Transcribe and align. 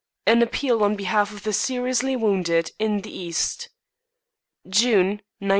XIII 0.27 0.33
AN 0.35 0.41
APPEAL 0.41 0.83
ON 0.83 0.95
BEHALF 0.95 1.31
OF 1.31 1.43
THE 1.43 1.53
SERIOUSLY 1.53 2.15
WOUNDED 2.15 2.71
IN 2.79 3.01
THE 3.01 3.15
EAST 3.15 3.69
_June, 4.67 5.21
1915. 5.45 5.49